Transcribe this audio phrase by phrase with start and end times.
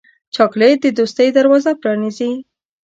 [0.35, 2.31] چاکلېټ د دوستۍ دروازه پرانیزي.